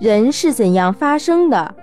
[0.00, 1.74] 人是怎样发声的？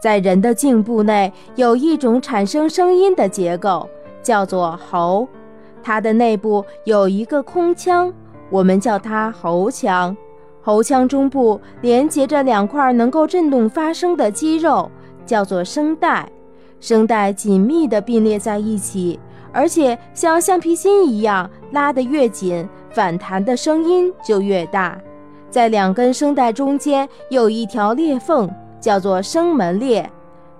[0.00, 3.88] 在人的颈部内有一种产生声音的结构，
[4.22, 5.28] 叫做喉。
[5.82, 8.12] 它的内部有一个空腔，
[8.50, 10.16] 我们叫它喉腔。
[10.62, 14.90] 喉腔中部连接着两块能够振动发声的肌肉，
[15.26, 16.28] 叫做声带。
[16.80, 19.20] 声带紧密地并列在一起，
[19.52, 24.98] 而且像橡皮筋一样，拉得越紧，反弹的声音就越大。
[25.52, 28.48] 在两根声带中间有一条裂缝，
[28.80, 30.10] 叫做声门裂。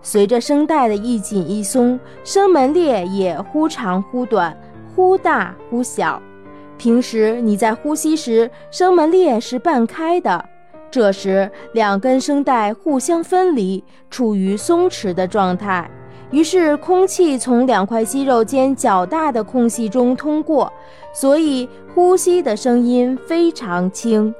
[0.03, 4.55] 随着声带的一紧一松，声门裂也忽长忽短，
[4.95, 6.21] 忽大忽小。
[6.77, 10.45] 平时你在呼吸时，声门裂是半开的，
[10.91, 15.91] 这时两根声带互相分离，处于松弛的状态，
[16.31, 20.71] 于是空气从两块肌肉间较大的空隙中通过，
[21.15, 24.35] 所以呼吸的声音非常轻。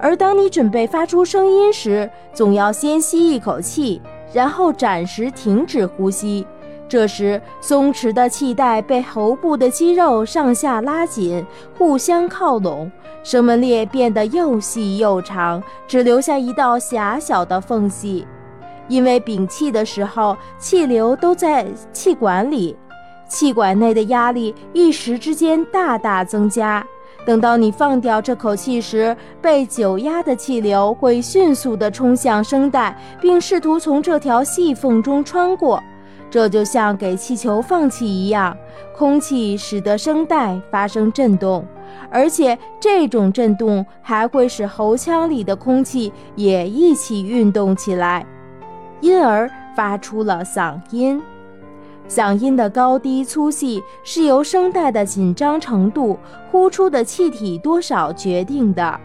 [0.00, 4.00] 而当你准备发出声音时，总要先吸一口气，
[4.32, 6.46] 然后暂时停止呼吸。
[6.88, 11.44] 这时，松弛的气带被喉部的肌肉上下拉紧，
[11.78, 12.90] 互相靠拢，
[13.22, 18.26] 声门裂变得又细又长，只留下一道狭小的缝隙。
[18.88, 22.76] 因为屏气的时候，气流都在气管里，
[23.28, 26.84] 气管内的压力一时之间大大增加。
[27.26, 35.82] 等到你放掉这口气时，被久压的气流会迅速地冲向声带，并试图从这条细缝中穿过。
[36.30, 38.56] 这就像给气球放气一样，
[38.96, 41.64] 空气使得声带发生震动，
[42.08, 48.24] 而且这种震动还会使喉腔里的空气也一起运动起来，
[49.00, 51.20] 因而发出了嗓音。
[52.10, 56.18] 嗓音的高低粗细是由声带的紧张程度、
[56.50, 59.00] 呼出的气体多少决定的。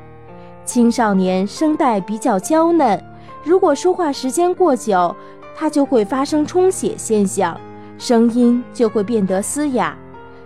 [0.66, 3.00] 青少年声带比较娇嫩，
[3.44, 5.16] 如果说话时间过久，
[5.56, 7.56] 它就会发生充血现象，
[8.00, 9.96] 声音就会变得嘶哑。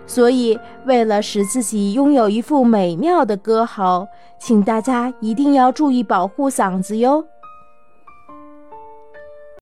[0.06, 4.06] 所以，为了使自己拥有一副美妙的歌喉，
[4.38, 7.24] 请大家一定要注意保护嗓子哟。